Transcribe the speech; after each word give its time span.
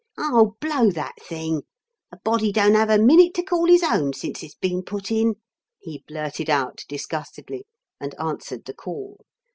"Oh, 0.17 0.55
blow 0.59 0.89
that 0.89 1.21
thing! 1.21 1.61
A 2.11 2.17
body 2.17 2.51
don't 2.51 2.73
have 2.73 2.89
a 2.89 2.97
minute 2.97 3.35
to 3.35 3.43
call 3.43 3.67
his 3.67 3.83
own 3.83 4.13
since 4.13 4.41
it's 4.41 4.55
been 4.55 4.81
put 4.81 5.11
in," 5.11 5.35
he 5.79 6.03
blurted 6.07 6.49
out 6.49 6.83
disgustedly, 6.89 7.67
and 7.99 8.15
answered 8.19 8.65
the 8.65 8.73
call. 8.73 9.23